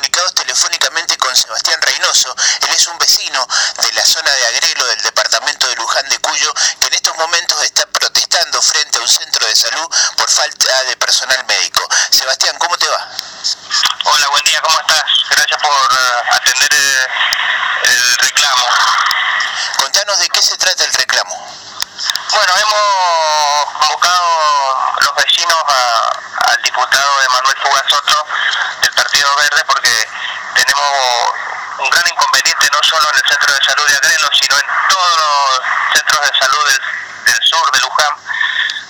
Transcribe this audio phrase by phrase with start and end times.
[0.00, 2.34] comunicados telefónicamente con Sebastián Reynoso.
[2.62, 3.46] Él es un vecino
[3.82, 7.62] de la zona de Agrelo del departamento de Luján de Cuyo que en estos momentos
[7.62, 9.86] está protestando frente a un centro de salud
[10.16, 11.86] por falta de personal médico.
[12.10, 13.08] Sebastián, ¿cómo te va?
[14.04, 15.04] Hola, buen día, ¿cómo estás?
[15.28, 18.66] Gracias por uh, atender el, el reclamo.
[19.76, 21.36] Contanos de qué se trata el reclamo.
[22.32, 23.29] Bueno, hemos
[23.64, 28.26] convocado los vecinos a, al diputado Emanuel Fugasoto
[28.80, 30.08] del Partido Verde porque
[30.54, 30.90] tenemos
[31.78, 35.18] un gran inconveniente no solo en el centro de salud de Agrelo, sino en todos
[35.18, 35.60] los
[35.94, 36.80] centros de salud del,
[37.24, 38.14] del sur de Luján,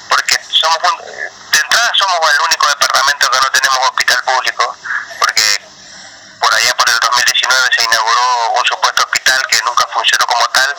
[0.09, 4.77] porque somos un, de entrada somos el único departamento que no tenemos hospital público,
[5.19, 5.61] porque
[6.41, 10.75] por allá por el 2019 se inauguró un supuesto hospital que nunca funcionó como tal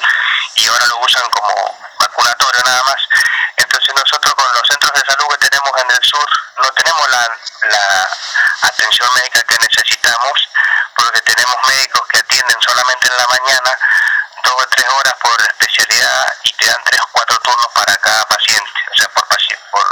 [0.55, 3.01] y ahora lo usan como vacunatorio nada más.
[3.57, 5.27] Entonces nosotros con los centros de salud
[6.03, 6.27] sur
[6.61, 7.29] no tenemos la,
[7.69, 8.07] la
[8.63, 10.49] atención médica que necesitamos
[10.95, 13.71] porque tenemos médicos que atienden solamente en la mañana
[14.43, 18.23] dos o tres horas por especialidad y te dan tres o cuatro turnos para cada
[18.25, 19.87] paciente, o sea, por, por,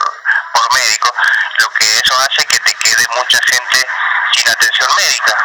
[0.53, 1.13] por médico,
[1.57, 3.87] lo que eso hace que te quede mucha gente
[4.33, 5.37] sin atención médica.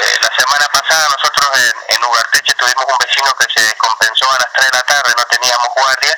[0.00, 4.38] Eh, la semana pasada nosotros en, en Ugarteche tuvimos un vecino que se compensó a
[4.38, 6.16] las 3 de la tarde, no teníamos guardia,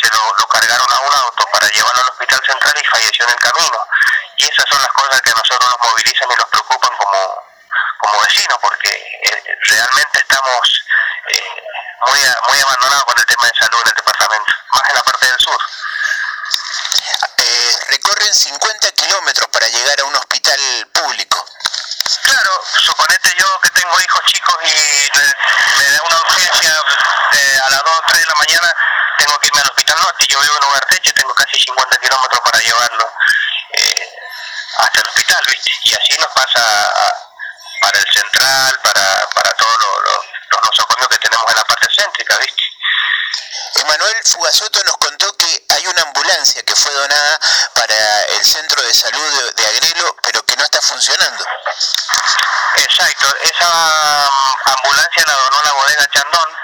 [0.00, 1.89] se lo, lo cargaron a un auto para hospital
[2.50, 3.86] central y falleció en el camino.
[4.36, 7.44] Y esas son las cosas que a nosotros nos movilizan y nos preocupan como,
[7.98, 10.84] como vecinos, porque eh, realmente estamos
[11.28, 11.42] eh,
[12.08, 15.26] muy, muy abandonados con el tema de salud en el departamento, más en la parte
[15.26, 15.60] del sur.
[17.36, 20.60] Eh, recorren 50 kilómetros para llegar a un hospital
[20.92, 21.44] público.
[22.24, 25.18] Claro, suponete yo que tengo hijos chicos y
[25.78, 26.82] me da una urgencia
[27.32, 28.74] eh, a las 2 o 3 de la mañana,
[29.30, 30.26] tengo que irme al hospital norte.
[30.26, 33.12] Yo vivo en Ugarteche, tengo casi 50 kilómetros para llevarlo
[33.74, 34.08] eh,
[34.78, 35.70] hasta el hospital, ¿viste?
[35.84, 36.92] Y así nos pasa
[37.80, 41.86] para el central, para, para todos los, los, los nosocomios que tenemos en la parte
[41.94, 42.62] céntrica, ¿viste?
[43.76, 47.38] Emanuel Fugasoto nos contó que hay una ambulancia que fue donada
[47.74, 51.46] para el centro de salud de, de Agrelo, pero que no está funcionando.
[52.78, 56.60] Exacto, esa um, ambulancia la donó la bodega Chandón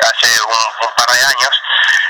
[0.00, 1.62] hace un, un par de años.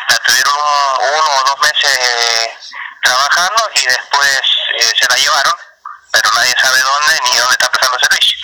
[0.09, 2.59] La tuvieron un, uno o dos meses eh,
[3.03, 4.41] trabajando y después
[4.79, 5.55] eh, se la llevaron,
[6.11, 8.39] pero nadie sabe dónde ni dónde está prestando servicio.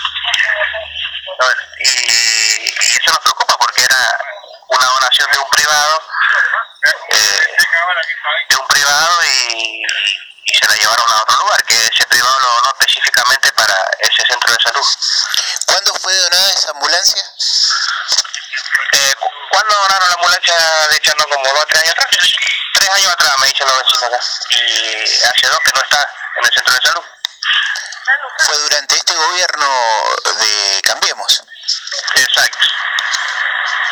[1.81, 4.19] Y, y eso nos preocupa porque era
[4.69, 6.03] una donación de un privado,
[7.11, 7.57] eh,
[8.49, 9.83] de un privado y,
[10.45, 14.23] y, se la llevaron a otro lugar, que ese privado lo donó específicamente para ese
[14.29, 14.87] centro de salud.
[15.67, 17.23] ¿Cuándo fue donada esa ambulancia?
[19.51, 20.55] ¿Cuándo donaron la ambulancia
[20.91, 21.31] de Chandón?
[21.31, 22.33] ¿Como dos o tres años atrás?
[22.75, 24.19] Tres años atrás, me dicen los vecinos acá.
[24.51, 27.05] Y hace dos que no está en el centro de salud.
[28.39, 29.67] Fue durante este gobierno
[30.39, 31.43] de Cambiemos.
[32.15, 32.67] Exacto.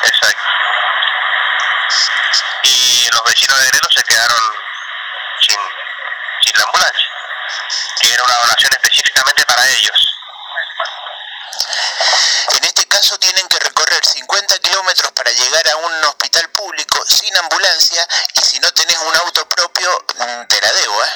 [0.03, 0.43] Exacto.
[2.65, 4.53] Y los vecinos de Grelo se quedaron
[5.41, 5.59] sin,
[6.45, 7.09] sin la ambulancia,
[8.01, 10.13] que era una donación específicamente para ellos.
[12.53, 17.37] En este caso tienen que recorrer 50 kilómetros para llegar a un hospital público sin
[17.37, 21.13] ambulancia y si no tenés un auto propio, mm, te la debo, ¿eh?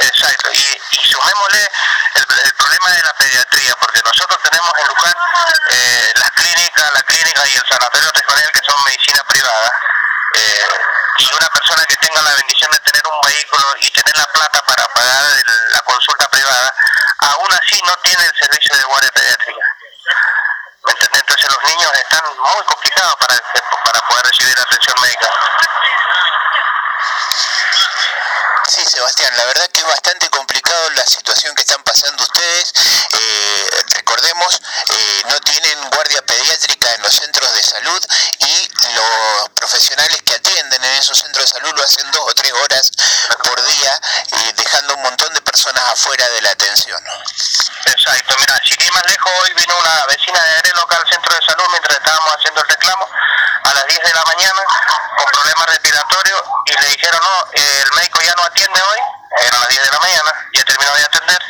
[0.00, 1.70] Exacto, y, y sumémosle
[2.14, 5.14] el, problema de la pediatría, porque nosotros tenemos en Luján
[5.70, 9.72] eh, las clínicas, la clínica y el sanatorio regional que son medicina privada,
[10.34, 10.68] eh,
[11.18, 14.62] y una persona que tenga la bendición de tener un vehículo y tener la plata
[14.66, 16.74] para pagar el, la consulta privada,
[17.20, 19.64] aún así no tiene el servicio de guardia pediátrica.
[21.12, 23.40] Entonces los niños están muy complicados para,
[23.84, 25.30] para poder recibir atención médica.
[28.68, 32.72] Sí, Sebastián, la verdad que es bastante complicado la situación que están pasando ustedes.
[33.12, 38.06] Eh, recordemos, eh, no tienen guardia pediátrica en los centros de salud
[38.38, 42.52] y los profesionales que atienden en esos centros de salud lo hacen dos o tres
[42.54, 42.90] horas
[43.44, 44.00] por día,
[44.32, 46.98] eh, dejando un montón de personas afuera de la atención.
[47.84, 51.34] Exacto, mira, sin ir más lejos, hoy vino una vecina de Arelo acá al centro
[51.34, 53.06] de salud mientras estábamos haciendo el reclamo
[53.64, 54.62] a las 10 de la mañana
[55.18, 58.98] con problemas respiratorios y le dijeron, no, el médico ya no atiende hoy,
[59.44, 61.42] eran las 10 de la mañana, ya terminó de atender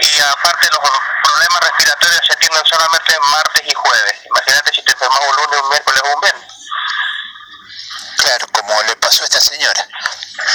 [0.00, 0.80] y aparte los
[1.22, 4.26] problemas respiratorios se atienden solamente martes y jueves.
[4.26, 6.51] Imagínate si te enfermas un lunes, un miércoles o un viernes.
[8.22, 9.88] Claro, como le pasó a esta señora.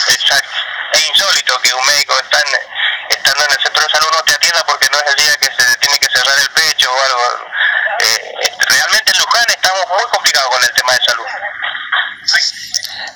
[0.07, 0.49] Exacto.
[0.93, 2.61] Es insólito que un médico está en,
[3.09, 5.47] estando en el centro de salud no te atienda porque no es el día que
[5.47, 7.51] se tiene que cerrar el pecho o algo.
[7.99, 8.35] Eh,
[8.69, 11.25] realmente en Luján estamos muy complicados con el tema de salud.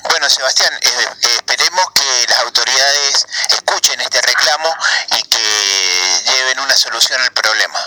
[0.09, 4.75] Bueno, Sebastián, eh, esperemos que las autoridades escuchen este reclamo
[5.12, 7.80] y que lleven ven una solución al problema.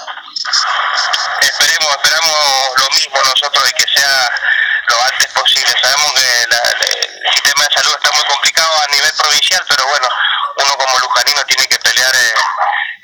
[1.40, 2.36] Esperemos, esperamos
[2.76, 4.30] lo mismo nosotros y que sea
[4.88, 5.74] lo antes posible.
[5.80, 10.08] Sabemos que el sistema de salud está muy complicado a nivel provincial, pero bueno,
[10.56, 12.34] uno como lujanino tiene que pelear eh,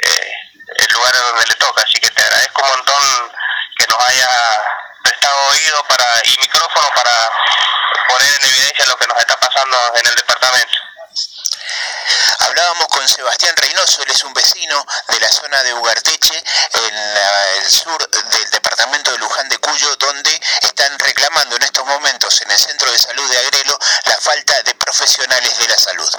[0.01, 0.33] eh,
[0.77, 1.83] el lugar donde le toca.
[1.83, 3.33] Así que te agradezco un montón
[3.79, 4.29] que nos haya
[5.03, 7.33] prestado oído para y micrófono para
[8.09, 10.79] poner en evidencia lo que nos está pasando en el departamento.
[12.41, 13.57] Hablábamos con Sebastián
[13.91, 16.45] Reynoso, él es un vecino de la zona de Ugarteche,
[16.75, 16.97] en
[17.57, 22.51] el sur del departamento de Luján de Cuyo, donde están reclamando en estos momentos en
[22.51, 26.11] el centro de salud de Agrelo la falta de profesionales de la salud.